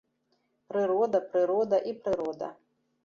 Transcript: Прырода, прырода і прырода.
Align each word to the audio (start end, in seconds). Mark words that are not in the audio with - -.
Прырода, 0.71 1.21
прырода 1.35 1.77
і 1.93 1.97
прырода. 2.07 2.49